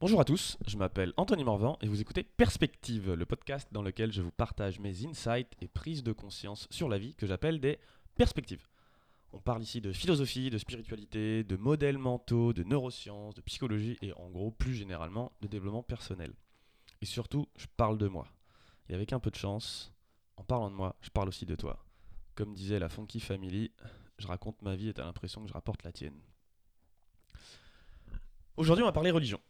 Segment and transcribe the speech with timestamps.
[0.00, 4.12] Bonjour à tous, je m'appelle Anthony Morvan et vous écoutez Perspective, le podcast dans lequel
[4.12, 7.80] je vous partage mes insights et prises de conscience sur la vie que j'appelle des
[8.14, 8.64] perspectives.
[9.32, 14.12] On parle ici de philosophie, de spiritualité, de modèles mentaux, de neurosciences, de psychologie et
[14.12, 16.32] en gros plus généralement de développement personnel.
[17.02, 18.28] Et surtout, je parle de moi.
[18.88, 19.92] Et avec un peu de chance,
[20.36, 21.84] en parlant de moi, je parle aussi de toi.
[22.36, 23.72] Comme disait la Funky Family,
[24.18, 26.20] je raconte ma vie et t'as l'impression que je rapporte la tienne.
[28.56, 29.40] Aujourd'hui, on va parler religion.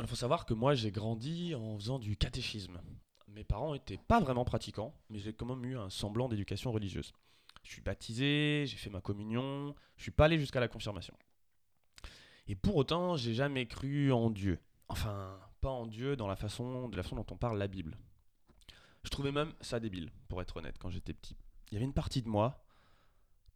[0.00, 2.80] Il faut savoir que moi, j'ai grandi en faisant du catéchisme.
[3.28, 7.12] Mes parents n'étaient pas vraiment pratiquants, mais j'ai quand même eu un semblant d'éducation religieuse.
[7.62, 11.14] Je suis baptisé, j'ai fait ma communion, je suis pas allé jusqu'à la confirmation.
[12.46, 14.58] Et pour autant, j'ai jamais cru en Dieu.
[14.88, 17.98] Enfin, pas en Dieu dans la façon, de la façon dont on parle la Bible.
[19.04, 21.36] Je trouvais même ça débile, pour être honnête, quand j'étais petit.
[21.70, 22.64] Il y avait une partie de moi,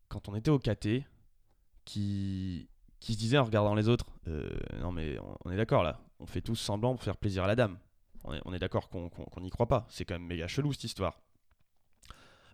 [0.08, 1.06] quand on était au caté,
[1.84, 2.68] qui,
[3.00, 4.50] qui se disait en regardant les autres euh,
[4.80, 7.56] Non, mais on, est d'accord là, on fait tous semblant pour faire plaisir à la
[7.56, 7.78] dame.
[8.24, 9.10] On est, d'accord qu'on
[9.40, 9.84] n'y croit pas.
[9.90, 11.20] C'est quand même méga chelou cette histoire.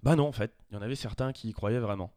[0.02, 2.14] Bah non, en fait, il y en avait certains qui y croyaient vraiment.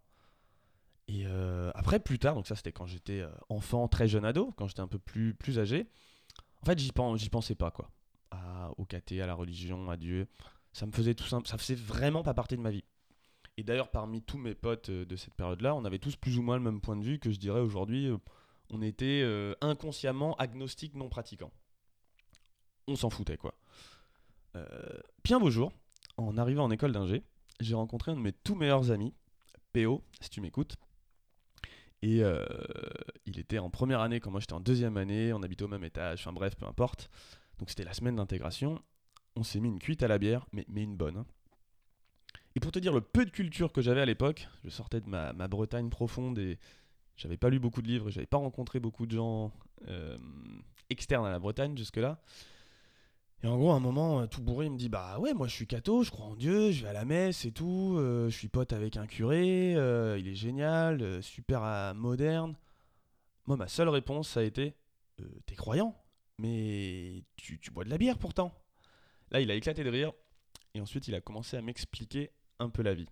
[1.10, 4.54] Et euh, après, plus tard, donc ça c'était quand j'étais euh, enfant, très jeune ado,
[4.56, 5.90] quand j'étais un peu plus, âgé,
[6.62, 6.92] en fait, j'y
[7.30, 7.92] pensais pas, quoi.
[8.78, 10.28] au caté, à la religion, à Dieu.
[10.72, 12.86] Ça me faisait tout simple, ça faisait vraiment pas partie de ma vie.
[13.58, 16.42] Et d'ailleurs, parmi tous mes potes euh, de cette période-là, on avait tous plus ou
[16.42, 18.10] moins le même point de vue que je dirais aujourd'hui,
[18.72, 21.52] on était euh, inconsciemment agnostiques non pratiquants.
[22.88, 23.54] On s'en foutait, quoi.
[25.24, 25.72] puis un beau jour,
[26.18, 27.24] en arrivant en école d'ingé,
[27.60, 29.14] j'ai rencontré un de mes tout meilleurs amis,
[29.72, 30.76] PO, si tu m'écoutes.
[32.02, 32.22] Et
[33.26, 35.84] il était en première année quand moi j'étais en deuxième année, on habitait au même
[35.84, 37.10] étage, enfin bref, peu importe.
[37.60, 38.82] Donc c'était la semaine d'intégration.
[39.36, 41.18] On s'est mis une cuite à la bière, mais, mais une bonne.
[41.18, 41.26] Hein.
[42.56, 45.08] Et pour te dire le peu de culture que j'avais à l'époque, je sortais de
[45.08, 46.60] ma, Bretagne profonde et
[47.18, 49.52] j'avais pas lu beaucoup de livres j'avais pas rencontré beaucoup de gens
[49.88, 50.18] euh,
[50.90, 52.20] externes à la Bretagne jusque-là.
[53.44, 55.48] Et en gros, à un moment, euh, tout bourré, il me dit Bah ouais, moi
[55.48, 58.30] je suis catho, je crois en Dieu, je vais à la messe et tout, euh,
[58.30, 62.56] je suis pote avec un curé, il est génial, super moderne.
[63.48, 64.76] Moi, ma seule réponse, ça a été
[65.46, 65.96] T'es croyant,
[66.40, 68.52] mais tu, tu bois de la bière pourtant.
[69.30, 70.14] Là, il a éclaté de rire,
[70.74, 73.08] et ensuite il a commencé à m'expliquer un peu la vie.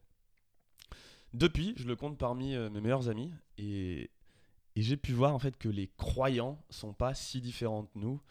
[1.33, 4.11] Depuis, je le compte parmi mes meilleurs amis et,
[4.75, 8.21] j'ai pu voir en fait que les croyants sont pas si différents de nous.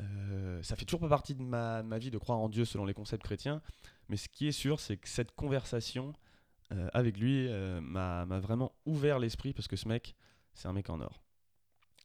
[0.00, 2.92] Euh, ça fait toujours pas partie de ma, vie de croire en Dieu selon les
[2.92, 3.62] concepts chrétiens,
[4.08, 6.12] mais ce qui est sûr, c'est que cette conversation
[6.72, 7.48] euh, avec lui
[7.80, 10.14] m'a vraiment ouvert l'esprit parce que ce mec,
[10.52, 11.22] c'est un mec en or.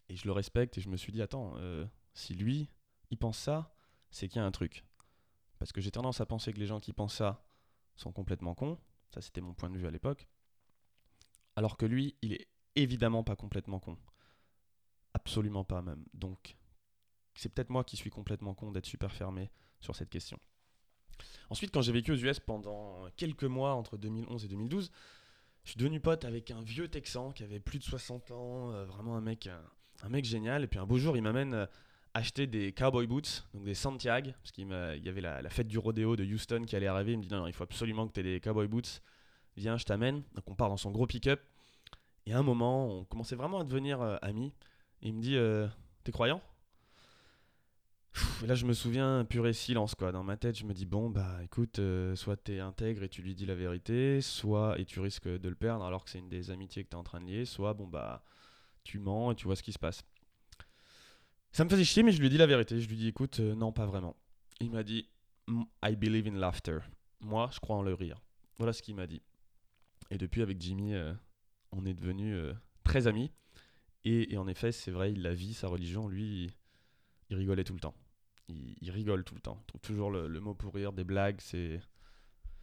[0.07, 1.55] Et je le respecte et je me suis dit, attends,
[2.13, 2.69] si lui,
[3.11, 3.75] il pense ça,
[4.11, 4.85] c'est qu'il y a un truc.
[5.57, 7.43] Parce que j'ai tendance à penser que les gens qui pensent ça
[7.95, 8.79] sont complètement cons.
[9.13, 10.27] Ça, c'était mon point de vue à l'époque.
[11.55, 13.97] Alors que lui, il est évidemment pas complètement con.
[15.13, 16.03] Absolument pas même.
[16.13, 16.55] Donc,
[17.35, 19.49] c'est peut-être moi qui suis complètement con d'être super fermé
[19.79, 20.39] sur cette question.
[21.49, 24.91] Ensuite, quand j'ai vécu aux US pendant quelques mois entre 2011 et 2012,
[25.63, 28.85] je suis devenu pote avec un vieux Texan qui avait plus de 60 ans, euh,
[28.85, 29.49] vraiment un mec,
[30.03, 30.63] un, mec génial.
[30.63, 31.65] Et puis un beau jour, il m'amène euh,
[32.13, 36.15] acheter des cowboy boots, donc des Santiago, parce qu'il y avait la, fête du rodéo
[36.15, 37.13] de Houston qui allait arriver.
[37.13, 39.01] Il me dit non, il faut absolument que tu aies des cowboy boots.
[39.57, 40.23] Viens, je t'amène.
[40.35, 41.41] Donc on part dans son gros pick-up.
[42.29, 44.53] Et à un moment, on commençait vraiment à devenir euh, amis.
[45.01, 45.67] il me dit euh,
[46.03, 46.43] T'es croyant?
[48.45, 50.11] Là, je me souviens, pur et silence, quoi.
[50.11, 53.23] Dans ma tête, je me dis, bon, bah écoute, euh, soit t'es intègre et tu
[53.23, 56.29] lui dis la vérité, soit, et tu risques de le perdre alors que c'est une
[56.29, 58.23] des amitiés que t'es en train de lier, soit, bon, bah,
[58.83, 60.03] tu mens et tu vois ce qui se passe.
[61.51, 62.79] Ça me faisait chier, mais je lui dit la vérité.
[62.79, 64.15] Je lui dit, écoute, non, pas vraiment.
[64.59, 65.09] Il m'a dit,
[65.83, 66.77] I believe in laughter.
[67.21, 68.21] Moi, je crois en le rire.
[68.59, 69.23] Voilà ce qu'il m'a dit.
[70.11, 70.93] Et depuis, avec Jimmy,
[71.71, 72.53] on est devenus euh,
[72.83, 73.31] très amis.
[74.05, 76.49] Et, en effet, c'est vrai, il a vie, sa religion, lui,
[77.29, 77.93] il, rigolait tout le temps.
[78.47, 79.57] Il, rigole tout le temps.
[79.61, 81.41] Il trouve toujours le, mot pour rire, des blagues.
[81.41, 81.81] C'est,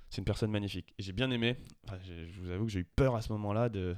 [0.09, 0.95] c'est une personne magnifique.
[0.99, 1.57] Et j'ai bien aimé.
[2.05, 3.95] je vous avoue que j'ai eu peur à ce moment-là de,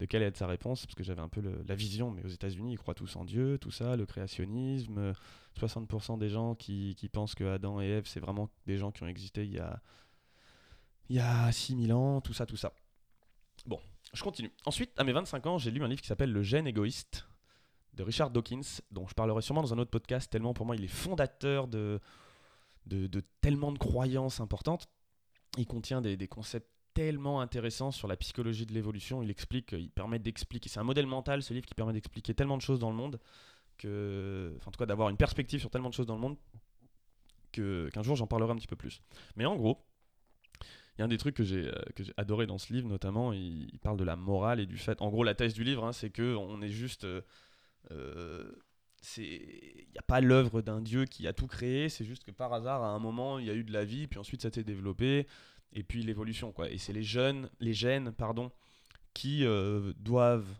[0.00, 2.72] de quelle est sa réponse, parce que j'avais un peu la vision, mais aux États-Unis,
[2.72, 5.12] ils croient tous en Dieu, tout ça, le créationnisme.
[5.58, 9.06] 60% des gens qui, pensent que Adam et Ève, c'est vraiment des gens qui ont
[9.06, 9.82] existé il y a,
[11.10, 12.72] il y a 6000 ans, tout ça, tout ça.
[13.66, 13.78] Bon,
[14.12, 14.52] je continue.
[14.64, 17.26] Ensuite, à mes 25 ans, j'ai lu un livre qui s'appelle Le gène égoïste
[17.94, 20.84] de Richard Dawkins, dont je parlerai sûrement dans un autre podcast, tellement pour moi il
[20.84, 22.00] est fondateur de,
[22.86, 24.88] de, tellement de croyances importantes.
[25.58, 29.22] Il contient des, concepts tellement intéressant sur la psychologie de l'évolution.
[29.22, 30.68] Il explique, il permet d'expliquer.
[30.68, 33.20] C'est un modèle mental, ce livre, qui permet d'expliquer tellement de choses dans le monde
[33.78, 36.36] que, enfin, en tout cas, d'avoir une perspective sur tellement de choses dans le monde
[37.52, 39.00] qu'un jour j'en parlerai un petit peu plus.
[39.36, 39.84] Mais en gros,
[41.00, 43.96] y a un des trucs que j'ai euh, adoré dans ce livre, notamment, il, parle
[43.96, 45.00] de la morale et du fait.
[45.00, 47.04] En gros, la thèse du livre, hein, c'est que on est juste.
[47.04, 47.22] Euh,
[47.90, 48.52] euh,
[49.02, 52.52] c'est n'y a pas l'œuvre d'un dieu qui a tout créé, c'est juste que par
[52.52, 54.62] hasard, à un moment, il y a eu de la vie, puis ensuite ça s'est
[54.62, 55.26] développé,
[55.72, 56.68] et puis l'évolution, quoi.
[56.68, 58.52] Et c'est les jeunes, les gènes, pardon,
[59.14, 60.52] qui euh, doivent,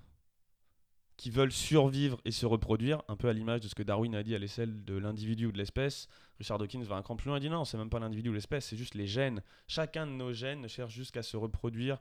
[1.20, 4.22] qui veulent survivre et se reproduire, un peu à l'image de ce que Darwin a
[4.22, 6.08] dit à l'échelle de l'individu ou de l'espèce.
[6.38, 8.32] Richard Dawkins va un cran plus loin et dit non, c'est même pas l'individu ou
[8.32, 9.42] l'espèce, c'est juste les gènes.
[9.66, 11.98] Chacun de nos gènes cherche jusqu'à se reproduire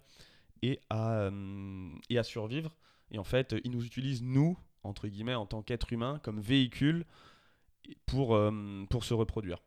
[0.62, 2.74] et à, euh, et à survivre.
[3.12, 7.04] Et en fait, ils nous utilisent, nous, entre guillemets, en tant qu'être humain, comme véhicule
[8.06, 9.58] pour, euh, pour se reproduire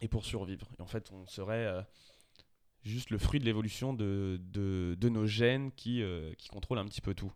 [0.00, 0.66] et pour survivre.
[0.80, 1.82] Et en fait, on serait euh,
[2.82, 6.02] juste le fruit de l'évolution de, de, de, nos gènes qui,
[6.36, 7.32] qui contrôlent un petit peu tout.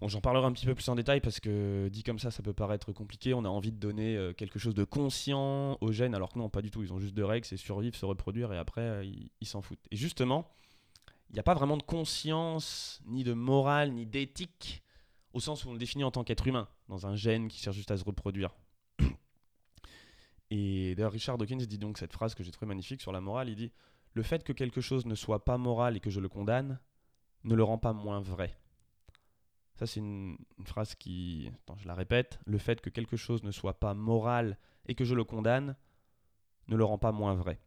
[0.00, 2.42] Bon, j'en parlerai un petit peu plus en détail parce que dit comme ça, ça
[2.42, 3.34] peut paraître compliqué.
[3.34, 6.62] On a envie de donner quelque chose de conscient aux gènes, alors que non, pas
[6.62, 6.82] du tout.
[6.82, 9.08] Ils ont juste deux règles, c'est survivre, se reproduire, et après,
[9.40, 9.84] ils s'en foutent.
[9.90, 10.48] Et justement,
[11.30, 14.82] il n'y a pas vraiment de conscience, ni de morale, ni d'éthique
[15.32, 17.76] au sens où on le définit en tant qu'être humain, dans un gène qui cherche
[17.76, 18.50] juste à se reproduire.
[20.50, 23.50] Et d'ailleurs, Richard Dawkins dit donc cette phrase que j'ai trouvée magnifique sur la morale.
[23.50, 23.72] Il dit
[24.14, 26.80] Le fait que quelque chose ne soit pas moral et que je le condamne
[27.44, 28.58] ne le rend pas moins vrai.
[29.78, 31.50] Ça, c'est une, phrase qui.
[31.62, 32.40] Attends, je la répète.
[32.46, 35.76] Le fait que quelque chose ne soit pas moral et que je le condamne
[36.66, 37.60] ne le rend pas moins vrai.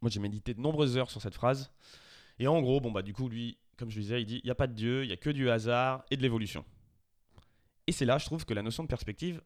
[0.00, 1.72] Moi, j'ai médité de nombreuses heures sur cette phrase.
[2.38, 4.50] Et en gros, bon, bah, du coup, lui, comme je disais, il dit il n'y
[4.50, 6.64] a pas de Dieu, il n'y a que du hasard et de l'évolution.
[7.86, 9.40] Et c'est là, je trouve, que la notion de perspective,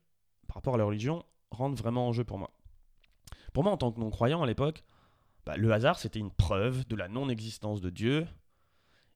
[0.46, 2.50] par rapport à la religion, rentre vraiment en jeu pour moi.
[3.52, 4.82] Pour moi, en tant que non-croyant à l'époque,
[5.44, 8.26] bah, le hasard, c'était une preuve de la non-existence de Dieu.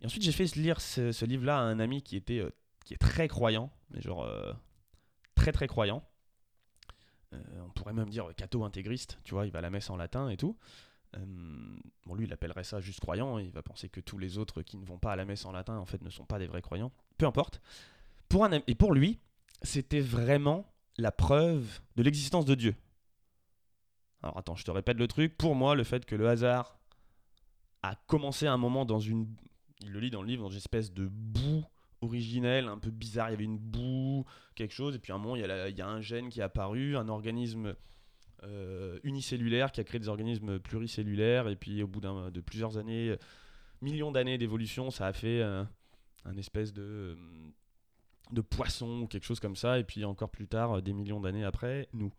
[0.00, 2.50] Et ensuite, j'ai fait lire ce, livre-là à un ami qui, était, euh,
[2.84, 4.52] qui est très croyant, mais genre euh,
[5.34, 6.02] très très croyant.
[7.32, 10.28] Euh, on pourrait même dire catho-intégriste, tu vois, il va à la messe en latin
[10.30, 10.56] et tout.
[12.06, 14.76] Bon, lui, il appellerait ça juste croyant, il va penser que tous les autres qui
[14.78, 16.62] ne vont pas à la messe en latin, en fait, ne sont pas des vrais
[16.62, 16.92] croyants.
[17.18, 17.60] Peu importe.
[18.28, 19.18] Pour un, et pour lui,
[19.62, 22.76] c'était vraiment la preuve de l'existence de Dieu.
[24.22, 25.36] Alors attends, je te répète le truc.
[25.36, 26.78] Pour moi, le fait que le hasard
[27.82, 29.26] a commencé à un moment dans une...
[29.82, 31.64] Il le lit dans le livre, dans une espèce de boue
[32.02, 33.28] originelle, un peu bizarre.
[33.28, 34.24] Il y avait une boue,
[34.54, 36.96] quelque chose, et puis à un moment, il y a, un gène qui est apparu,
[36.96, 37.74] un organisme
[38.42, 41.48] euh, unicellulaire qui a créé des organismes pluricellulaires.
[41.48, 43.16] Et puis au bout de plusieurs années,
[43.80, 47.14] millions d'années d'évolution, ça a fait un espèce de, euh,
[48.32, 49.78] de poisson ou quelque chose comme ça.
[49.78, 52.12] Et puis encore plus tard, des millions d'années après, nous.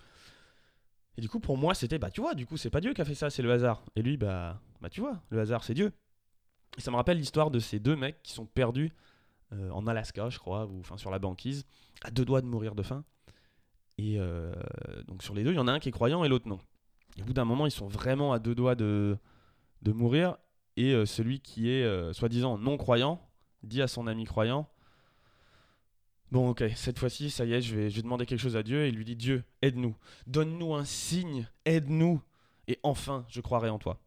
[1.18, 3.02] Et du coup, pour moi, c'était, bah tu vois, du coup, c'est pas Dieu qui
[3.02, 3.84] a fait ça, c'est le hasard.
[3.96, 5.92] Et lui, bah, bah tu vois, le hasard, c'est Dieu.
[6.78, 8.92] Et ça me rappelle l'histoire de ces deux mecs qui sont perdus
[9.54, 11.66] euh, en Alaska, je crois, ou enfin sur la banquise,
[12.04, 13.04] à deux doigts de mourir de faim.
[13.98, 14.54] Et euh,
[15.08, 16.60] donc sur les deux, il y en a un qui est croyant et l'autre non.
[17.18, 19.18] Et au bout d'un moment, ils sont vraiment à deux doigts de,
[19.86, 20.38] mourir.
[20.78, 23.22] Et euh, celui qui est soi-disant non croyant
[23.64, 24.70] dit à son ami croyant
[26.32, 28.64] Bon, ok, cette fois-ci, ça y est, je vais, je vais demander quelque chose à
[28.64, 28.86] Dieu.
[28.86, 29.98] Et il lui dit Dieu, aide-nous,
[30.28, 32.22] donne-nous un signe, aide-nous,
[32.68, 34.00] et enfin, je croirai en toi.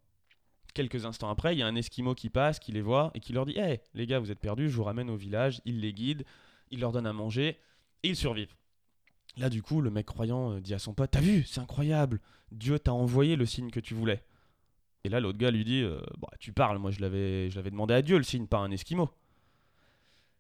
[0.75, 3.33] Quelques instants après, il y a un esquimau qui passe, qui les voit et qui
[3.33, 5.61] leur dit Hé, les gars, vous êtes perdus, je vous ramène au village.
[5.65, 6.25] Il les guide,
[6.71, 7.59] il leur donne à manger,
[8.03, 8.55] et ils survivent.
[9.37, 12.21] Là, du coup, le mec croyant euh, dit à son pote T'as vu, c'est incroyable,
[12.53, 14.25] Dieu t'a envoyé le signe que tu voulais.
[15.05, 18.03] Et là, l'autre gars lui dit euh, bah, Tu parles, moi je l'avais, demandé à
[18.03, 19.11] Dieu le signe, pas un esquimau.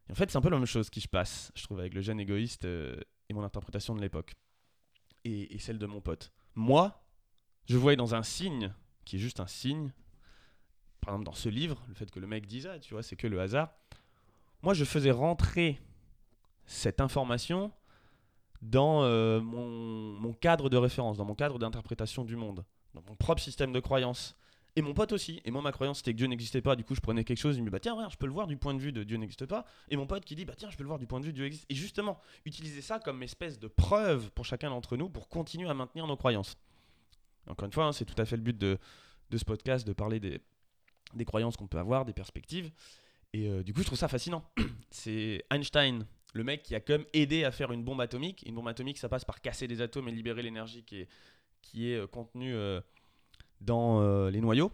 [0.09, 1.95] Et en fait, c'est un peu la même chose qui se passe, je trouve, avec
[1.95, 2.97] le jeune égoïste euh,
[3.29, 4.35] et mon interprétation de l'époque.
[5.25, 6.33] Et, celle de mon pote.
[6.55, 7.03] Moi,
[7.67, 8.75] je voyais dans un signe,
[9.07, 9.91] qui est juste un signe,
[11.05, 13.17] par exemple dans ce livre, le fait que le mec dise Ah, tu vois, c'est
[13.17, 13.71] que le hasard.
[14.63, 15.79] Moi, je faisais rentrer
[16.65, 17.71] cette information
[18.63, 23.43] dans euh, mon, cadre de référence, dans mon cadre d'interprétation du monde, dans mon propre
[23.43, 24.37] système de croyance.
[24.77, 25.41] Et mon pote aussi.
[25.45, 26.75] Et moi, ma croyance, c'était que Dieu n'existait pas.
[26.75, 28.47] Du coup, je prenais quelque chose, il me dit, bah tiens, je peux le voir
[28.47, 29.67] du point de vue de Dieu n'existe pas.
[29.89, 31.33] Et mon pote qui dit, bah tiens, je peux le voir du point de vue
[31.33, 31.67] de Dieu existe.
[31.69, 35.75] Et justement, utiliser ça comme espèce de preuve pour chacun d'entre nous pour continuer à
[35.75, 36.57] maintenir nos croyances.
[37.47, 38.79] Encore une fois, hein, c'est tout à fait le but de,
[39.37, 40.41] ce podcast, de parler des,
[41.15, 42.71] des croyances qu'on peut avoir, des perspectives.
[43.33, 44.45] Et euh, du coup, je trouve ça fascinant.
[44.91, 48.45] c'est Einstein le mec qui a comme aidé à faire une bombe atomique.
[48.47, 51.09] Une bombe atomique, ça passe par casser des atomes et libérer l'énergie qui est,
[51.63, 52.81] qui euh, contenue euh,
[53.61, 54.73] dans les noyaux.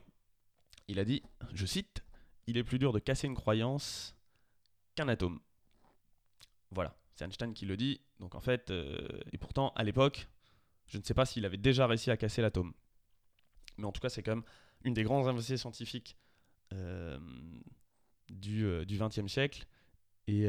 [0.89, 1.23] Il a dit,
[1.55, 2.03] je cite,
[2.47, 4.17] Il est plus dur de casser une croyance
[4.95, 5.39] qu'un atome.
[6.71, 8.01] Voilà, c'est Einstein qui le dit.
[8.19, 8.73] Donc en fait,
[9.33, 10.29] et pourtant, à l'époque,
[10.87, 12.73] je ne sais pas s'il avait déjà réussi à casser l'atome.
[13.79, 14.45] Mais en tout cas, c'est quand même
[14.83, 16.17] une des grandes avancées scientifiques
[18.29, 19.67] du XXe siècle.
[20.27, 20.47] Et,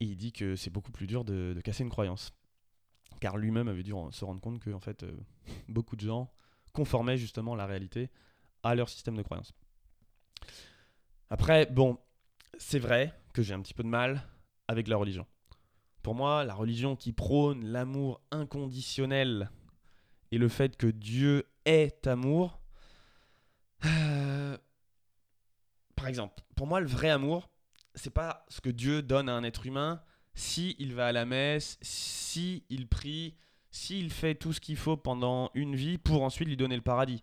[0.00, 2.32] et il dit que c'est beaucoup plus dur de, casser une croyance.
[3.20, 5.12] Car lui-même avait dû se rendre compte que en fait, euh,
[5.68, 6.32] beaucoup de gens
[6.72, 8.10] conformaient justement la réalité
[8.62, 9.52] à leur système de croyance.
[11.28, 11.98] Après, bon,
[12.56, 14.26] c'est vrai que j'ai un petit peu de mal
[14.68, 15.26] avec la religion.
[16.02, 19.50] pour moi, la religion qui prône l'amour inconditionnel
[20.30, 22.59] et le fait que Dieu est amour,
[23.86, 24.56] euh,
[25.96, 27.50] par exemple, pour moi, le vrai amour,
[27.94, 30.02] c'est pas ce que Dieu donne à un être humain
[30.34, 33.34] si il va à la messe, si il prie,
[33.70, 37.22] s'il fait tout ce qu'il faut pendant une vie pour ensuite lui donner le paradis.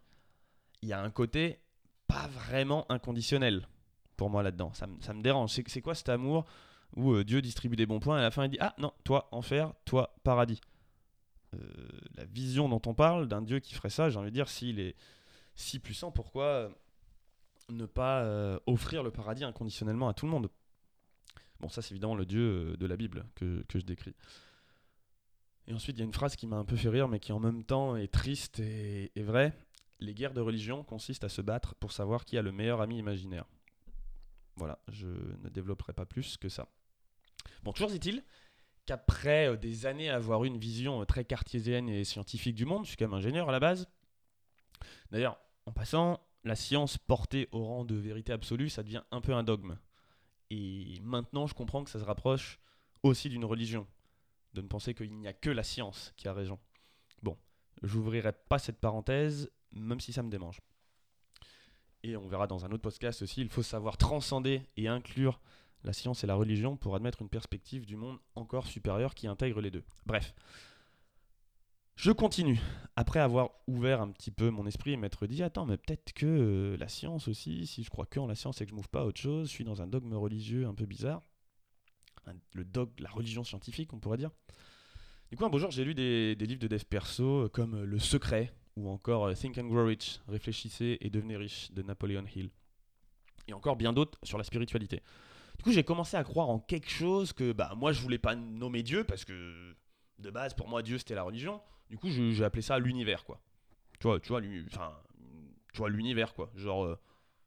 [0.81, 1.59] Il y a un côté
[2.07, 3.67] pas vraiment inconditionnel
[4.17, 4.71] pour moi là-dedans.
[4.73, 5.51] Ça, me- dérange.
[5.51, 6.45] C'est c'est quoi cet amour
[6.95, 8.93] où euh, Dieu distribue des bons points et à la fin il dit Ah non,
[9.03, 10.61] toi enfer, toi paradis.
[11.55, 11.59] Euh,
[12.15, 14.79] la vision dont on parle d'un Dieu qui ferait ça, j'ai envie de dire, s'il
[14.79, 14.95] est
[15.57, 16.69] si puissant, pourquoi euh,
[17.69, 20.49] ne pas euh, offrir le paradis inconditionnellement à tout le monde?
[21.59, 22.41] Bon, ça c'est évidemment le Dieu
[22.73, 24.15] euh, de la Bible que, que je décris.
[25.65, 27.33] Et ensuite, il y a une phrase qui m'a un peu fait rire, mais qui
[27.33, 29.51] en même temps est triste et, et vraie.
[29.99, 32.99] Les guerres de religion consistent à se battre pour savoir qui a le meilleur ami
[32.99, 33.45] imaginaire.
[34.55, 36.69] Voilà, je ne développerai pas plus que ça.
[37.63, 38.23] Bon, toujours est-il
[38.85, 42.89] qu'après des années à avoir eu une vision très cartésienne et scientifique du monde, je
[42.89, 43.89] suis quand même ingénieur à la base.
[45.11, 45.37] D'ailleurs,
[45.67, 49.43] en passant, la science portée au rang de vérité absolue, ça devient un peu un
[49.43, 49.77] dogme.
[50.49, 52.57] Et maintenant, je comprends que ça se rapproche
[53.03, 53.85] aussi d'une religion,
[54.53, 56.57] de ne penser qu'il n'y a que la science qui a raison.
[57.21, 57.37] Bon,
[57.83, 60.61] j'ouvrirai pas cette parenthèse, même si ça me démange.
[62.01, 65.41] Et on verra dans un autre podcast aussi, il faut savoir transcender et inclure
[65.83, 69.59] la science et la religion pour admettre une perspective du monde encore supérieure qui intègre
[69.59, 69.83] les deux.
[70.05, 70.33] Bref.
[71.97, 72.59] Je continue.
[72.95, 76.27] Après avoir ouvert un petit peu mon esprit et m'être dit, attends, mais peut-être que
[76.27, 78.87] euh, la science aussi, si je crois que en la science et que je m'ouvre
[78.87, 81.23] pas à autre chose, je suis dans un dogme religieux un peu bizarre.
[82.53, 84.29] Le dogme, la religion scientifique, on pourrait dire.
[85.31, 87.85] Du coup, un beau jour, j'ai lu des, livres de dev perso euh, comme euh,
[87.85, 92.51] Le Secret ou encore Think and Grow Rich, Réfléchissez et devenez riche de Napoleon Hill.
[93.47, 95.01] Et encore bien d'autres sur la spiritualité.
[95.57, 98.35] Du coup, j'ai commencé à croire en quelque chose que bah, moi, je voulais pas
[98.35, 99.75] nommer Dieu parce que
[100.19, 101.61] de base, pour moi, Dieu, c'était la religion.
[101.89, 103.39] Du coup, j'ai appelé ça l'univers, quoi.
[103.99, 104.41] Tu vois, tu vois,
[105.89, 106.51] l'univers, quoi.
[106.55, 106.99] Genre, euh,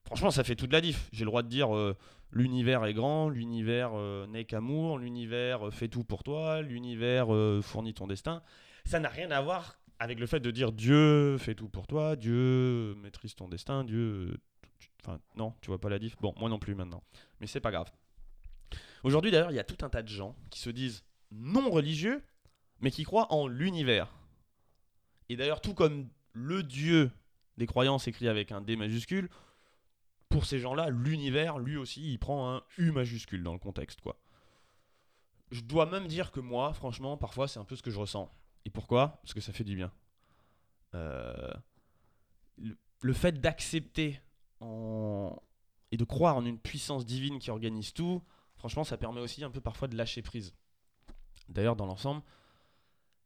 [0.05, 1.09] franchement, ça fait toute la diff.
[1.13, 1.97] J'ai le droit de dire euh,
[2.33, 7.29] l'univers est grand, l'univers euh, n'est qu'amour, l'univers fait tout pour toi, l'univers
[7.63, 8.43] fournit ton destin.
[8.85, 12.17] Ça n'a rien à voir avec le fait de dire Dieu fait tout pour toi,
[12.17, 14.39] Dieu maîtrise ton destin, Dieu.
[15.03, 16.17] Enfin, non, tu vois pas la diff.
[16.21, 17.03] Bon, moi non plus maintenant.
[17.41, 17.91] Mais c'est pas grave.
[19.03, 22.23] Aujourd'hui, d'ailleurs, il y a tout un tas de gens qui se disent non religieux,
[22.81, 24.15] mais qui croient en l'univers.
[25.29, 27.11] Et d'ailleurs, tout comme le Dieu
[27.57, 29.29] des croyances écrit avec un D majuscule,
[30.29, 34.17] pour ces gens-là, l'univers, lui aussi, il prend un U majuscule dans le contexte, quoi.
[35.51, 38.33] Je dois même dire que moi, franchement, parfois, c'est un peu ce que je ressens.
[38.65, 39.19] Et pourquoi?
[39.23, 39.93] Parce que ça fait du bien.
[40.95, 41.53] Euh,
[42.57, 44.21] le, fait d'accepter
[44.63, 48.23] et de croire en une puissance divine qui organise tout,
[48.55, 50.55] franchement, ça permet aussi un peu parfois de lâcher prise.
[51.49, 52.23] D'ailleurs, dans l'ensemble,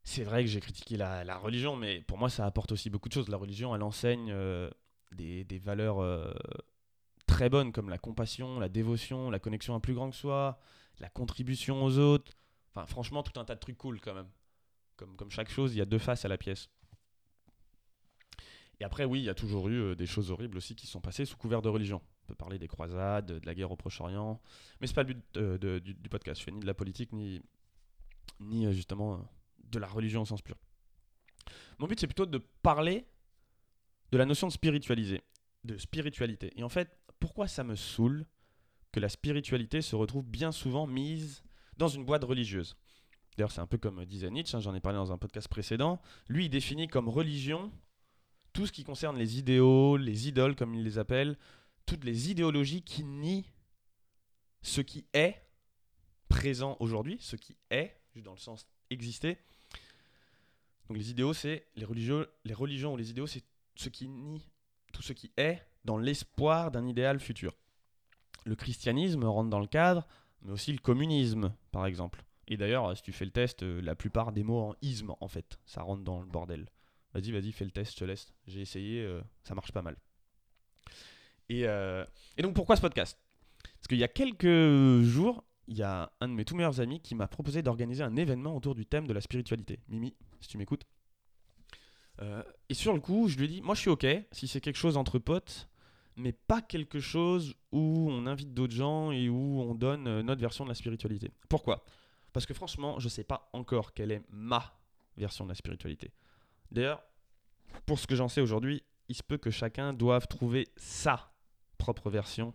[0.05, 3.15] c'est vrai que j'ai critiqué la, religion, mais pour moi, ça apporte aussi beaucoup de
[3.15, 3.29] choses.
[3.29, 4.71] La religion, elle enseigne euh,
[5.13, 6.31] des, valeurs euh,
[7.27, 10.61] très bonnes comme la compassion, la dévotion, la connexion à plus grand que soi,
[11.01, 12.33] la contribution aux autres.
[12.75, 14.29] Enfin, franchement, tout un tas de trucs cool quand même.
[14.97, 16.69] Comme, chaque chose, il y a deux faces à la pièce.
[18.79, 21.01] Et après, oui, il y a toujours eu euh, des choses horribles aussi qui sont
[21.01, 22.03] passées sous couvert de religion.
[22.25, 24.41] On peut parler des croisades, de la guerre au Proche-Orient,
[24.81, 25.39] mais c'est pas le but
[25.83, 26.41] du, du podcast.
[26.41, 27.41] Je fais ni de la politique, ni,
[28.41, 29.27] ni justement
[29.75, 30.57] de la religion au sens pur.
[31.79, 33.07] Mon but, c'est plutôt de parler
[34.13, 35.23] de la notion de spiritualiser,
[35.65, 36.53] de spiritualité.
[36.57, 38.27] Et en fait, pourquoi ça me saoule
[38.93, 41.43] que la spiritualité se retrouve bien souvent mise
[41.77, 42.77] dans une boîte religieuse?
[43.37, 46.01] D'ailleurs, c'est un peu comme disait Nietzsche, hein, j'en ai parlé dans un podcast précédent.
[46.29, 47.73] Lui, il définit comme religion
[48.53, 51.37] tout ce qui concerne les idéaux, les idoles, comme il les appelle,
[51.87, 53.45] toutes les idéologies qui nient
[54.63, 55.43] ce qui est
[56.29, 59.39] présent aujourd'hui, ce qui est, dans le sens exister.
[60.89, 63.45] Donc les idéaux, c'est les religions ou les idéaux, c'est
[63.77, 64.43] ce qui nie
[64.93, 67.55] tout ce qui est dans l'espoir d'un idéal futur.
[68.47, 70.07] Le christianisme rentre dans le cadre,
[70.43, 72.25] mais aussi le communisme, par exemple.
[72.49, 75.29] Et d'ailleurs, si tu fais le test, euh, la plupart des mots en isme, en
[75.29, 76.69] fait, ça rentre dans le bordel.
[77.15, 78.33] Vas-y, vas-y, fais le test, je te laisse.
[78.47, 79.97] J'ai essayé, euh, ça marche pas mal.
[81.49, 82.05] Et, euh,
[82.37, 83.19] et donc pourquoi ce podcast?
[83.63, 87.01] Parce qu'il y a quelques jours, il y a un de mes tout meilleurs amis
[87.01, 89.81] qui m'a proposé d'organiser un événement autour du thème de la spiritualité.
[89.89, 90.85] Mimi, si tu m'écoutes.
[92.23, 94.61] Euh, et sur le coup, je lui ai dit, moi je suis ok si c'est
[94.61, 95.69] quelque chose entre potes,
[96.17, 100.41] mais pas quelque chose où on invite d'autres gens et où on donne euh, notre
[100.41, 101.33] version de la spiritualité.
[101.49, 101.85] Pourquoi?
[102.33, 104.79] Parce que franchement, je sais pas encore quelle est ma
[105.17, 106.13] version de la spiritualité.
[106.71, 107.03] D'ailleurs,
[107.87, 111.33] pour ce que j'en sais aujourd'hui, il se peut que chacun doive trouver sa
[111.79, 112.53] propre version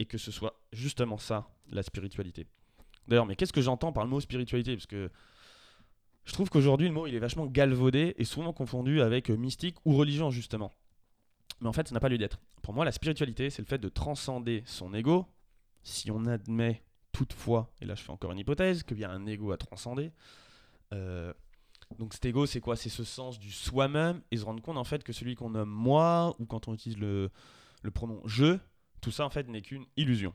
[0.00, 2.46] et que ce soit justement ça, la spiritualité.
[3.06, 4.74] D'ailleurs, mais qu'est-ce que j'entends par le mot spiritualité?
[4.74, 5.10] Parce que
[6.24, 9.96] je trouve qu'aujourd'hui, le mot, il est vachement galvaudé et souvent confondu avec mystique ou
[9.96, 10.72] religion, justement.
[11.60, 12.40] Mais en fait, ça n'a pas lieu d'être.
[12.62, 15.26] Pour moi, la spiritualité, c'est le fait de transcender son ego.
[15.82, 19.26] Si on admet toutefois, et là je fais encore une hypothèse, qu'il y a un
[19.26, 20.12] ego à transcender.
[20.92, 21.32] euh,
[21.98, 22.76] donc cet ego, c'est quoi?
[22.76, 25.70] C'est ce sens du soi-même et se rendre compte en fait que celui qu'on nomme
[25.70, 27.30] moi, ou quand on utilise le,
[27.82, 28.58] le pronom je,
[29.00, 30.34] tout ça en fait n'est qu'une illusion.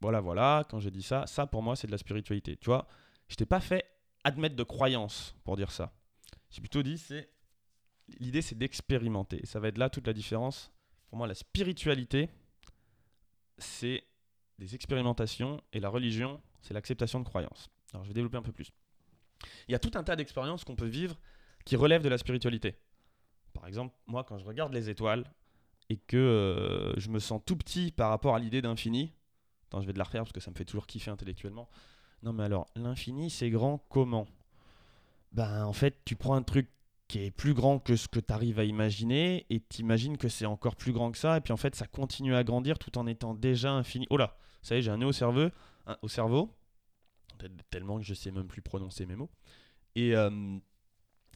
[0.00, 2.56] Voilà, voilà, quand j'ai dit ça, ça pour moi c'est de la spiritualité.
[2.56, 2.86] Tu vois,
[3.28, 3.84] je t'ai pas fait
[4.24, 5.92] admettre de croyance pour dire ça.
[6.50, 7.30] J'ai plutôt dit c'est
[8.20, 9.40] l'idée c'est d'expérimenter.
[9.44, 10.70] Ça va être là toute la différence.
[11.08, 12.28] Pour moi, la spiritualité,
[13.58, 14.04] c'est
[14.58, 17.70] des expérimentations et la religion, c'est l'acceptation de croyances.
[17.92, 18.72] Alors je vais développer un peu plus.
[19.68, 21.18] Il y a tout un tas d'expériences qu'on peut vivre
[21.64, 22.76] qui relèvent de la spiritualité.
[23.52, 25.24] Par exemple, moi quand je regarde les étoiles
[25.88, 29.12] et que euh, je me sens tout petit par rapport à l'idée d'infini,
[29.66, 31.68] attends je vais de la refaire parce que ça me fait toujours kiffer intellectuellement.
[32.22, 34.26] Non mais alors, l'infini c'est grand comment?
[35.32, 36.68] Ben en fait tu prends un truc
[37.08, 40.46] qui est plus grand que ce que tu arrives à imaginer et t'imagines que c'est
[40.46, 43.06] encore plus grand que ça et puis en fait ça continue à grandir tout en
[43.06, 44.06] étant déjà infini.
[44.10, 45.48] Oh là, ça y est, j'ai un nœud au cerveau,
[46.02, 46.52] au cerveau,
[47.70, 49.30] tellement que je sais même plus prononcer mes mots.
[49.94, 50.58] Et, euh,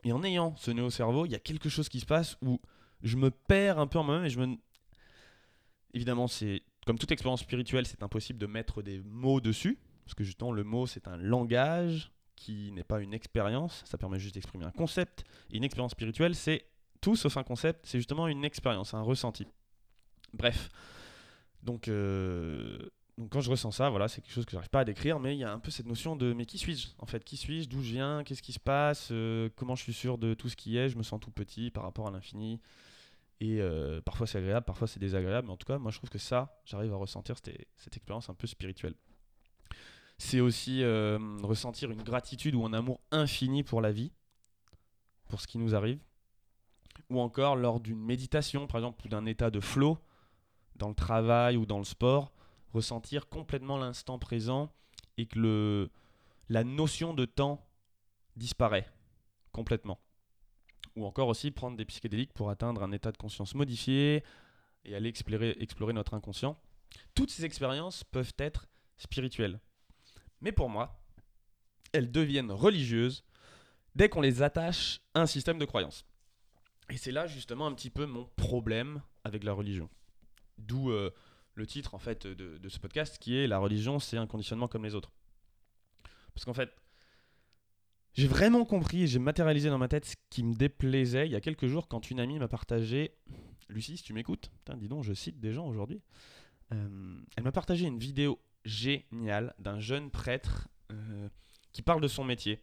[0.02, 2.36] et en ayant ce nœud au cerveau, il y a quelque chose qui se passe
[2.42, 2.60] où
[3.02, 4.56] je me perds un peu en moi-même et je me
[5.94, 10.24] évidemment c'est comme toute expérience spirituelle, c'est impossible de mettre des mots dessus parce que
[10.24, 14.64] justement le mot c'est un langage qui n'est pas une expérience, ça permet juste d'exprimer
[14.64, 15.24] un concept.
[15.50, 16.64] Et une expérience spirituelle, c'est
[17.02, 19.46] tout sauf un concept, c'est justement une expérience, un ressenti.
[20.32, 20.70] Bref,
[21.62, 22.78] donc, euh,
[23.30, 25.38] quand je ressens ça, voilà, c'est quelque chose que j'arrive pas à décrire, mais il
[25.38, 27.22] y a un peu cette notion de mais qui suis-je en fait?
[27.24, 27.68] Qui suis-je?
[27.68, 28.24] D'où je viens?
[28.24, 29.08] Qu'est-ce qui se passe?
[29.10, 30.88] Euh, Comment je suis sûr de tout ce qui est?
[30.88, 32.60] Je me sens tout petit par rapport à l'infini.
[33.40, 36.10] Et euh, parfois c'est agréable, parfois c'est désagréable, mais en tout cas, moi je trouve
[36.10, 38.94] que ça, j'arrive à ressentir cette, cette expérience un peu spirituelle.
[40.18, 44.12] C'est aussi euh, ressentir une gratitude ou un amour infini pour la vie,
[45.28, 45.98] pour ce qui nous arrive.
[47.08, 49.98] Ou encore lors d'une méditation, par exemple, ou d'un état de flow,
[50.76, 52.32] dans le travail ou dans le sport,
[52.74, 54.70] ressentir complètement l'instant présent
[55.16, 55.90] et que le,
[56.50, 57.66] la notion de temps
[58.36, 58.92] disparaît
[59.52, 59.98] complètement.
[60.96, 64.24] Ou encore aussi prendre des psychédéliques pour atteindre un état de conscience modifié
[64.84, 66.56] et aller explorer, explorer notre inconscient.
[67.14, 69.60] Toutes ces expériences peuvent être spirituelles.
[70.40, 71.00] Mais pour moi,
[71.92, 73.24] elles deviennent religieuses
[73.94, 76.04] dès qu'on les attache à un système de croyance.
[76.88, 79.88] Et c'est là justement un petit peu mon problème avec la religion.
[80.58, 81.10] D'où euh,
[81.54, 84.68] le titre en fait de, de ce podcast qui est La religion, c'est un conditionnement
[84.68, 85.12] comme les autres.
[86.34, 86.72] Parce qu'en fait,
[88.14, 91.40] j'ai vraiment compris, j'ai matérialisé dans ma tête ce qui me déplaisait il y a
[91.40, 93.14] quelques jours quand une amie m'a partagé,
[93.68, 96.02] Lucie, si tu m'écoutes, dis donc, je cite des gens aujourd'hui,
[96.72, 101.28] Euh, elle m'a partagé une vidéo géniale d'un jeune prêtre euh,
[101.72, 102.62] qui parle de son métier,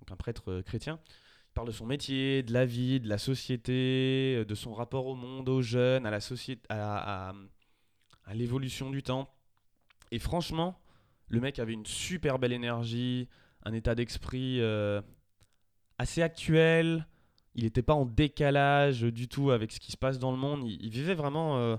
[0.00, 0.98] donc un prêtre euh, chrétien,
[1.50, 5.14] il parle de son métier, de la vie, de la société, de son rapport au
[5.14, 7.32] monde, aux jeunes, à la société, à
[8.34, 9.32] l'évolution du temps.
[10.10, 10.80] Et franchement,
[11.28, 13.28] le mec avait une super belle énergie,
[13.66, 15.02] un état d'esprit euh,
[15.98, 17.06] assez actuel.
[17.56, 20.62] Il n'était pas en décalage du tout avec ce qui se passe dans le monde.
[20.64, 21.76] Il, vivait vraiment euh,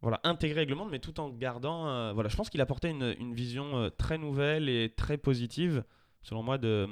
[0.00, 1.88] voilà, intégré avec le monde, mais tout en gardant.
[1.88, 5.82] euh, voilà, je pense qu'il apportait une, vision très nouvelle et très positive,
[6.22, 6.88] selon moi, de,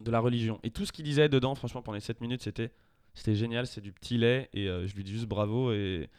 [0.00, 0.60] de la religion.
[0.62, 2.72] Et tout ce qu'il disait dedans, franchement, pendant les 7 minutes, c'était
[3.14, 3.66] c'était génial.
[3.66, 4.50] C'est du petit lait.
[4.52, 5.72] Et je lui dis juste bravo.
[5.72, 6.10] Et,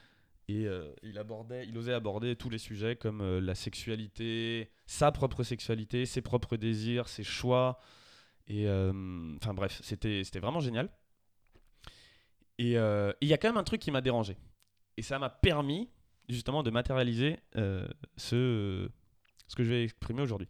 [0.50, 5.12] et euh, il, abordait, il osait aborder tous les sujets comme euh, la sexualité, sa
[5.12, 7.80] propre sexualité, ses propres désirs, ses choix.
[8.48, 10.90] Et euh, enfin bref, c'était vraiment génial.
[12.58, 14.38] Et il y a quand même un truc qui m'a dérangé.
[14.98, 15.92] Et ça m'a permis
[16.28, 17.38] justement de matérialiser
[18.18, 18.90] ce,
[19.48, 20.50] ce que je vais exprimer aujourd'hui.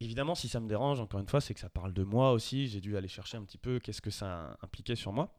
[0.00, 2.66] Évidemment, si ça me dérange, encore une fois, c'est que ça parle de moi aussi.
[2.66, 5.38] J'ai dû aller chercher un petit peu qu'est-ce que ça impliquait sur moi.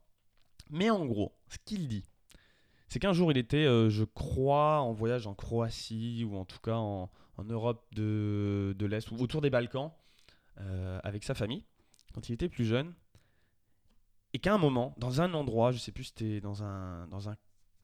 [0.70, 2.04] Mais en gros, ce qu'il dit,
[2.88, 6.58] c'est qu'un jour il était, euh, je crois, en voyage en Croatie ou en tout
[6.60, 7.10] cas en,
[7.48, 9.92] Europe de, de l'Est ou autour des Balkans
[10.58, 11.64] euh, avec sa famille
[12.12, 12.94] quand il était plus jeune.
[14.32, 17.28] Et qu'à un moment, dans un endroit, je sais plus si c'était dans un, dans,
[17.28, 17.36] un,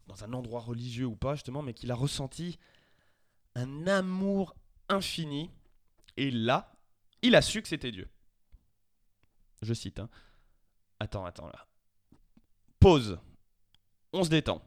[0.09, 2.59] dans un endroit religieux ou pas justement, mais qu'il a ressenti
[3.55, 4.57] un amour
[4.89, 5.51] infini.
[6.17, 6.73] Et là,
[7.23, 8.09] il a su que c'était Dieu.
[9.63, 9.99] Je cite.
[9.99, 10.09] hein.
[11.01, 11.67] Attends, attends là.
[12.81, 13.19] Pause.
[14.13, 14.63] On se détend.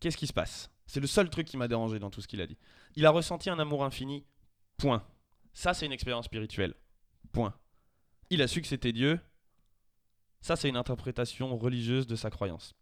[0.00, 0.70] Qu'est-ce qui se passe?
[0.86, 2.56] C'est le seul truc qui m'a dérangé dans tout ce qu'il a dit.
[2.94, 4.24] Il a ressenti un amour infini.
[4.76, 5.04] Point.
[5.52, 6.74] Ça, c'est une expérience spirituelle.
[7.32, 7.54] Point.
[8.30, 9.18] Il a su que c'était Dieu.
[10.40, 12.74] Ça, c'est une interprétation religieuse de sa croyance.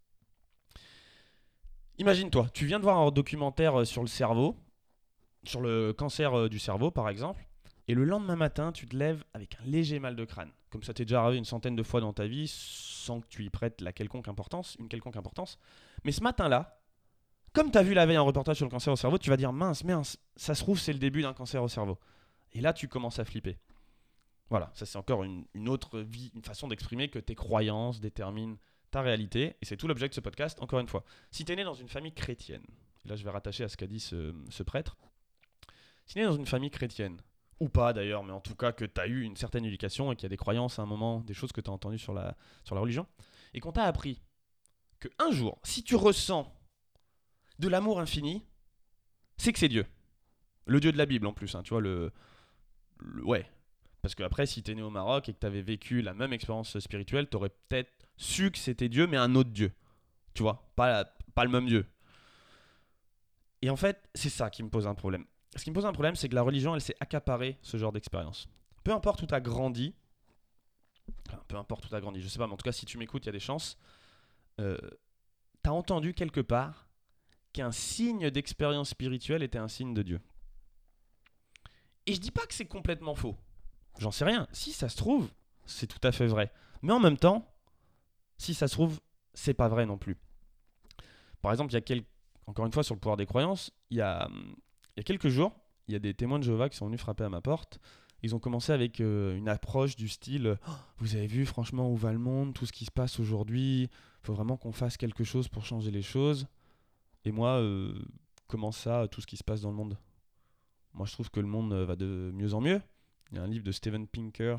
[1.98, 4.56] Imagine-toi, tu viens de voir un documentaire euh, sur le cerveau,
[5.44, 7.46] sur le cancer euh, du cerveau par exemple,
[7.86, 10.50] Et le lendemain matin, tu te lèves avec un léger mal de crâne.
[10.70, 13.44] Comme ça t'est déjà arrivé une centaine de fois dans ta vie, sans que tu
[13.44, 15.56] y prêtes la quelconque importance, une quelconque importance.
[16.02, 16.80] Mais ce matin-là,
[17.54, 19.36] comme tu as vu la veille un reportage sur le cancer au cerveau, tu vas
[19.36, 21.98] dire mince, mince, ça se trouve c'est le début d'un cancer au cerveau.
[22.52, 23.58] Et là, tu commences à flipper.
[24.50, 28.56] Voilà, ça c'est encore une, autre vie, une façon d'exprimer que tes croyances déterminent
[28.90, 29.56] ta réalité.
[29.62, 31.04] Et c'est tout l'objet de ce podcast, encore une fois.
[31.30, 32.64] Si tu es né dans une famille chrétienne,
[33.04, 34.96] là je vais rattacher à ce qu'a dit ce, prêtre,
[36.06, 37.20] si tu es né dans une famille chrétienne,
[37.60, 40.16] ou pas d'ailleurs, mais en tout cas que tu as eu une certaine éducation et
[40.16, 42.12] qu'il y a des croyances à un moment, des choses que tu as entendues sur
[42.12, 43.06] la, sur la religion,
[43.54, 44.20] et qu'on t'a appris
[44.98, 46.52] que un jour, si tu ressens
[47.58, 48.44] de l'amour infini,
[49.36, 49.86] c'est que c'est Dieu.
[50.66, 52.12] Le Dieu de la Bible en plus, hein, tu vois, le,
[53.22, 53.46] Ouais.
[54.02, 56.78] Parce que après, si t'es né au Maroc et que t'avais vécu la même expérience
[56.78, 59.72] spirituelle, t'aurais peut-être su que c'était Dieu, mais un autre Dieu.
[60.34, 61.86] Tu vois, pas, pas le même Dieu.
[63.62, 65.24] Et en fait, c'est ça qui me pose un problème.
[65.56, 67.92] Ce qui me pose un problème, c'est que la religion, elle s'est accaparée ce genre
[67.92, 68.48] d'expérience.
[68.82, 69.94] Peu importe où t'as grandi,
[71.48, 73.24] peu importe où t'as grandi, je sais pas, mais en tout cas, si tu m'écoutes,
[73.24, 73.78] il y a des chances.
[74.60, 74.76] Euh,
[75.62, 76.83] t'as entendu quelque part
[77.54, 80.20] qu'un signe d'expérience spirituelle était un signe de Dieu.
[82.06, 83.36] Et je dis pas que c'est complètement faux.
[83.98, 84.46] J'en sais rien.
[84.52, 85.30] Si ça se trouve,
[85.64, 86.52] c'est tout à fait vrai.
[86.82, 87.50] Mais en même temps,
[88.36, 89.00] si ça se trouve,
[89.32, 90.18] c'est pas vrai non plus.
[91.40, 92.06] Par exemple, il y a quelques...
[92.46, 95.28] encore une fois sur le pouvoir des croyances, il y a, il y a quelques
[95.28, 95.52] jours,
[95.86, 97.78] il y a des témoins de Jéhovah qui sont venus frapper à ma porte.
[98.22, 101.96] Ils ont commencé avec euh, une approche du style oh, Vous avez vu franchement où
[101.96, 105.24] va le monde, tout ce qui se passe aujourd'hui, il faut vraiment qu'on fasse quelque
[105.24, 106.48] chose pour changer les choses.
[107.24, 107.94] Et moi, euh,
[108.46, 109.96] comment ça, tout ce qui se passe dans le monde?
[110.92, 112.80] Moi, je trouve que le monde euh, va de mieux en mieux.
[113.30, 114.58] Il y a un livre de Steven Pinker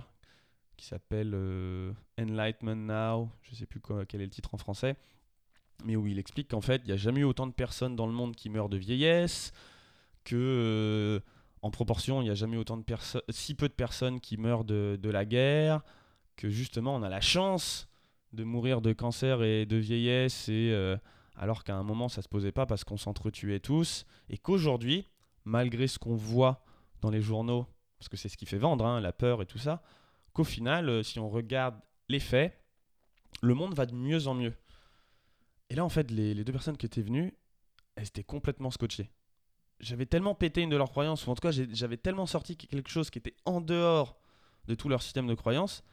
[0.75, 4.97] qui s'appelle euh, Enlightenment Now, je ne sais plus quel est le titre en français,
[5.85, 8.07] mais où il explique qu'en fait, il n'y a jamais eu autant de personnes dans
[8.07, 9.53] le monde qui meurent de vieillesse,
[10.25, 11.21] que
[11.61, 14.35] en proportion, il n'y a jamais eu autant de personnes, si peu de personnes qui
[14.35, 15.81] meurent de, de, la guerre,
[16.35, 17.87] que justement, on a la chance
[18.33, 20.95] de mourir de cancer et de vieillesse, et,
[21.37, 25.07] alors qu'à un moment, ça se posait pas parce qu'on s'entretuait tous, et qu'aujourd'hui,
[25.43, 26.63] malgré ce qu'on voit
[27.01, 27.67] dans les journaux,
[27.99, 29.83] parce que c'est ce qui fait vendre, hein, la peur et tout ça,
[30.33, 31.75] qu'au final, euh, si on regarde
[32.09, 32.61] les faits,
[33.41, 34.53] le monde va de mieux en mieux.
[35.69, 37.33] Et là, en fait, les, deux personnes qui étaient venues,
[37.95, 39.11] elles étaient complètement scotchées.
[39.79, 42.89] J'avais tellement pété une de leurs croyances, ou en tout cas, j'avais tellement sorti quelque
[42.89, 44.17] chose qui était en dehors
[44.67, 45.83] de tout leur système de croyances,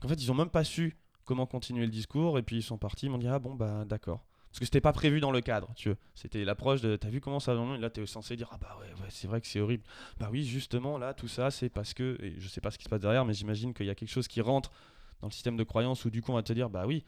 [0.00, 2.78] qu'en fait, ils n'ont même pas su comment continuer le discours, et puis ils sont
[2.78, 4.26] partis, ils m'ont dit, ah bon, bah d'accord.
[4.50, 5.98] Parce que c'était pas prévu dans le cadre, tu vois.
[6.14, 6.96] C'était l'approche de.
[6.96, 9.40] T'as vu comment ça va Là, t'es censé dire Ah bah ouais, ouais c'est vrai
[9.40, 9.84] que c'est horrible.
[10.18, 12.18] Bah oui, justement, là, tout ça, c'est parce que.
[12.20, 14.10] Et je sais pas ce qui se passe derrière, mais j'imagine qu'il y a quelque
[14.10, 14.72] chose qui rentre
[15.20, 17.04] dans le système de croyance où du coup, on va te dire Bah oui,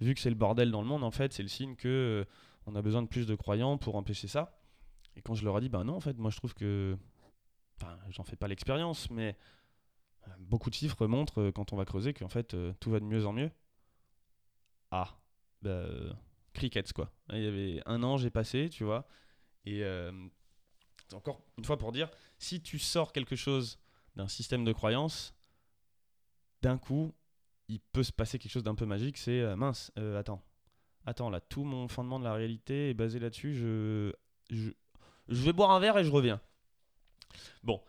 [0.00, 2.24] vu que c'est le bordel dans le monde, en fait, c'est le signe que euh,
[2.64, 4.58] on a besoin de plus de croyants pour empêcher ça.
[5.14, 6.96] Et quand je leur ai dit Bah non, en fait, moi je trouve que.
[7.76, 9.36] Enfin, j'en fais pas l'expérience, mais
[10.26, 13.04] euh, beaucoup de chiffres montrent, euh, quand on va creuser, qu'en fait, tout va de
[13.04, 13.50] mieux en mieux.
[14.90, 15.18] Ah,
[15.60, 15.84] bah
[16.58, 17.10] crickets quoi.
[17.32, 19.06] Il y avait un an, j'ai passé, tu vois.
[19.64, 20.12] Et euh,
[21.12, 23.78] encore une fois pour dire, si tu sors quelque chose
[24.16, 25.34] d'un système de croyance,
[26.62, 27.14] d'un coup,
[27.68, 29.16] il peut se passer quelque chose d'un peu magique.
[29.16, 30.42] C'est euh, mince, euh, attends,
[31.06, 33.54] attends là, tout mon fondement de la réalité est basé là-dessus.
[33.54, 34.12] Je,
[34.50, 34.70] je,
[35.28, 36.40] je vais boire un verre et je reviens.
[37.62, 37.82] Bon,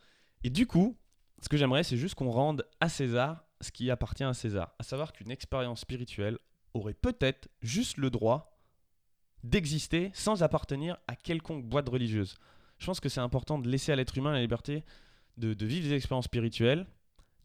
[0.44, 0.98] et du coup,
[1.42, 4.84] ce que j'aimerais, c'est juste qu'on rende à César ce qui appartient à César, à
[4.84, 6.38] savoir qu'une expérience spirituelle
[6.74, 8.59] aurait peut-être juste le droit
[9.44, 12.36] d'exister sans appartenir à quelconque boîte religieuse.
[12.78, 14.84] Je pense que c'est important de laisser à l'être humain la liberté
[15.38, 16.86] de, vivre des expériences spirituelles,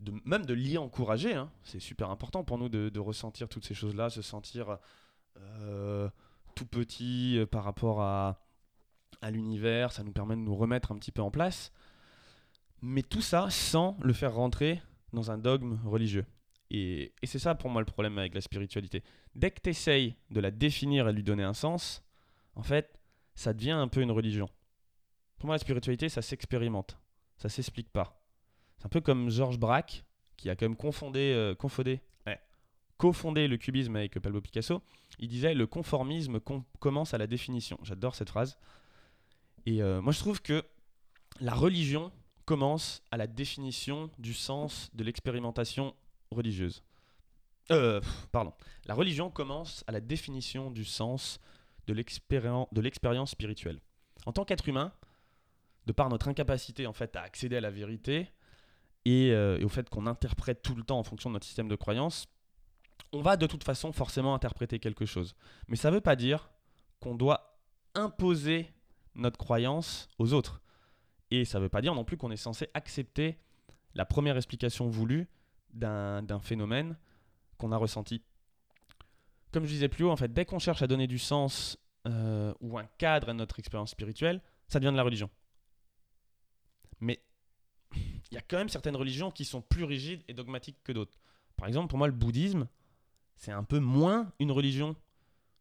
[0.00, 1.34] de, même de l'y encourager.
[1.34, 1.50] Hein.
[1.62, 4.78] C'est super important pour nous de, ressentir toutes ces choses-là, se sentir
[5.38, 6.08] euh,
[6.54, 8.40] tout petit euh, par rapport à,
[9.22, 9.92] à l'univers.
[9.92, 11.72] Ça nous permet de nous remettre un petit peu en place.
[12.82, 16.26] Mais tout ça sans le faire rentrer dans un dogme religieux.
[16.76, 19.04] Et, c'est ça pour moi le problème avec la spiritualité.
[19.36, 22.02] Dès que tu essayes de la définir et de lui donner un sens,
[22.56, 22.98] en fait,
[23.36, 24.48] ça devient un peu une religion.
[25.38, 26.98] Pour moi, la spiritualité, ça s'expérimente.
[27.36, 28.20] Ça s'explique pas.
[28.78, 30.04] C'est un peu comme Georges Braque,
[30.36, 32.00] qui a quand même confondé, euh, confondé,
[32.96, 34.82] cofondé le cubisme avec Pablo Picasso.
[35.18, 36.40] Il disait le conformisme
[36.80, 37.78] commence à la définition.
[37.82, 38.58] J'adore cette phrase.
[39.66, 40.64] Et euh, moi, je trouve que
[41.40, 42.12] la religion
[42.44, 45.94] commence à la définition du sens de l'expérimentation
[46.34, 46.82] religieuse.
[47.70, 48.00] Euh,
[48.32, 48.52] pardon.
[48.86, 51.40] La religion commence à la définition du sens
[51.86, 53.80] de l'expérience spirituelle.
[54.26, 54.92] En tant qu'être humain,
[55.86, 58.30] de par notre incapacité en fait à accéder à la vérité
[59.04, 61.68] et, euh, et au fait qu'on interprète tout le temps en fonction de notre système
[61.68, 62.26] de croyance,
[63.12, 65.34] on va de toute façon forcément interpréter quelque chose.
[65.68, 66.50] Mais ça ne veut pas dire
[67.00, 67.58] qu'on doit
[67.94, 68.72] imposer
[69.14, 70.60] notre croyance aux autres.
[71.30, 73.38] Et ça ne veut pas dire non plus qu'on est censé accepter
[73.94, 75.28] la première explication voulue
[75.74, 76.96] d'un phénomène
[77.58, 78.22] qu'on a ressenti.
[79.52, 82.52] Comme je disais plus haut, en fait, dès qu'on cherche à donner du sens euh,
[82.60, 85.30] ou un cadre à notre expérience spirituelle, ça devient de la religion.
[87.00, 87.22] Mais
[87.96, 91.18] il y a quand même certaines religions qui sont plus rigides et dogmatiques que d'autres.
[91.56, 92.66] Par exemple, pour moi, le bouddhisme,
[93.36, 94.96] c'est un peu moins une religion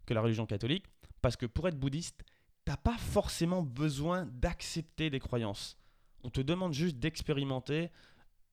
[0.05, 0.85] que la religion catholique,
[1.21, 2.23] parce que pour être bouddhiste,
[2.65, 5.77] t'as pas forcément besoin d'accepter des croyances.
[6.23, 7.89] On te demande juste d'expérimenter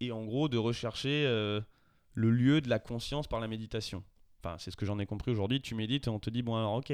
[0.00, 1.60] et en gros de rechercher euh,
[2.14, 4.02] le lieu de la conscience par la méditation.
[4.42, 5.60] Enfin, c'est ce que j'en ai compris aujourd'hui.
[5.60, 6.92] Tu médites et on te dit, bon alors ok,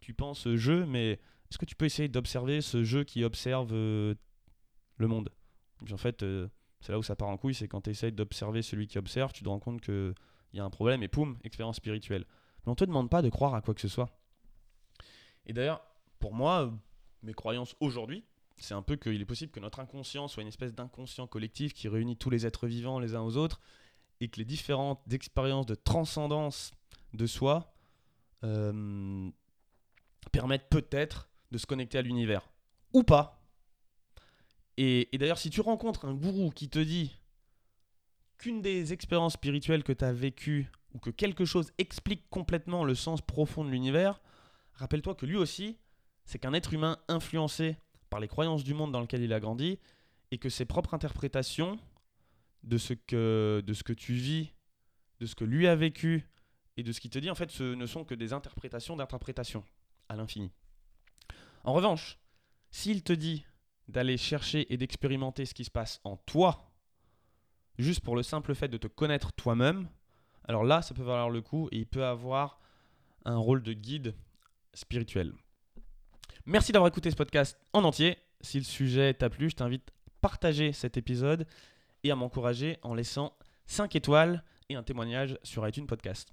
[0.00, 4.14] tu penses jeu, mais est-ce que tu peux essayer d'observer ce jeu qui observe euh,
[4.96, 5.30] le monde?
[5.92, 6.48] En fait, euh,
[6.80, 9.32] c'est là où ça part en couille, c'est quand tu essayes d'observer celui qui observe,
[9.32, 10.14] tu te rends compte qu'il
[10.54, 12.24] y a un problème et poum, expérience spirituelle.
[12.64, 14.08] Mais on te demande pas de croire à quoi que ce soit.
[15.44, 15.82] Et d'ailleurs,
[16.18, 16.72] pour moi,
[17.22, 18.24] mes croyances aujourd'hui,
[18.58, 21.88] c'est un peu qu'il est possible que notre inconscient soit une espèce d'inconscient collectif qui
[21.88, 23.60] réunit tous les êtres vivants les uns aux autres
[24.20, 26.72] et que les différentes expériences de transcendance
[27.12, 27.74] de soi
[28.44, 29.30] euh,
[30.32, 32.48] permettent peut-être de se connecter à l'univers.
[32.92, 33.42] Ou pas.
[34.78, 37.18] Et, et d'ailleurs, si tu rencontres un gourou qui te dit
[38.38, 42.94] qu'une des expériences spirituelles que tu as vécues ou que quelque chose explique complètement le
[42.94, 44.20] sens profond de l'univers,
[44.72, 45.78] rappelle-toi que lui aussi,
[46.24, 47.76] c'est qu'un être humain influencé
[48.10, 49.78] par les croyances du monde dans lequel il a grandi
[50.30, 51.78] et que ses propres interprétations
[52.62, 53.62] de ce que,
[53.96, 54.52] tu vis,
[55.20, 56.28] de ce que lui a vécu
[56.76, 59.64] et de ce qu'il te dit, en fait, ce ne sont que des interprétations d'interprétations
[60.08, 60.50] à l'infini.
[61.64, 62.18] En revanche,
[62.70, 63.46] s'il te dit
[63.88, 66.70] d'aller chercher et d'expérimenter ce qui se passe en toi,
[67.78, 69.88] juste pour le simple fait de te connaître toi-même,
[70.44, 72.60] alors là, ça peut valoir le coup et il peut avoir
[73.24, 74.14] un rôle de guide
[74.74, 75.32] spirituel.
[76.46, 78.16] Merci d'avoir écouté ce podcast en entier.
[78.40, 81.46] Si le sujet t'a plu, je t'invite à partager cet épisode
[82.04, 83.32] et à m'encourager en laissant
[83.66, 86.32] 5 étoiles et un témoignage sur iTunes Podcast.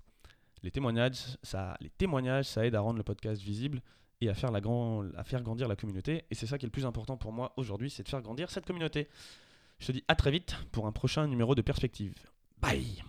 [0.62, 3.82] Les témoignages, ça, les témoignages, ça aide à rendre le podcast visible
[4.22, 6.26] et à faire, à faire grandir la communauté.
[6.30, 8.52] Et c'est ça qui est le plus important pour moi aujourd'hui, c'est de faire grandir
[8.52, 9.10] cette communauté.
[9.80, 12.14] Je te dis à très vite pour un prochain numéro de Perspective.
[12.62, 13.04] Bye